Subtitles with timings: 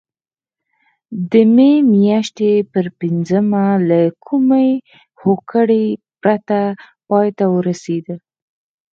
[1.31, 4.69] د مې میاشتې پر پینځمه له کومې
[5.21, 5.85] هوکړې
[6.21, 6.59] پرته
[7.07, 8.15] پای ته ورسېده.